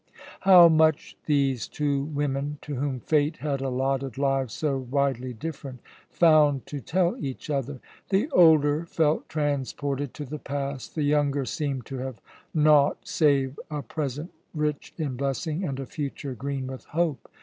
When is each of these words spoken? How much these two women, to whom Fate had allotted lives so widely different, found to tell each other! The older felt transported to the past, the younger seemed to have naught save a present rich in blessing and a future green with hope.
How 0.39 0.67
much 0.67 1.15
these 1.27 1.67
two 1.67 2.05
women, 2.05 2.57
to 2.63 2.73
whom 2.73 3.01
Fate 3.01 3.37
had 3.37 3.61
allotted 3.61 4.17
lives 4.17 4.51
so 4.55 4.79
widely 4.79 5.31
different, 5.31 5.77
found 6.09 6.65
to 6.65 6.79
tell 6.81 7.15
each 7.19 7.51
other! 7.51 7.81
The 8.09 8.27
older 8.31 8.83
felt 8.87 9.29
transported 9.29 10.15
to 10.15 10.25
the 10.25 10.39
past, 10.39 10.95
the 10.95 11.03
younger 11.03 11.45
seemed 11.45 11.85
to 11.85 11.99
have 11.99 12.19
naught 12.51 13.07
save 13.07 13.59
a 13.69 13.83
present 13.83 14.31
rich 14.55 14.91
in 14.97 15.17
blessing 15.17 15.63
and 15.63 15.79
a 15.79 15.85
future 15.85 16.33
green 16.33 16.65
with 16.65 16.85
hope. 16.85 17.29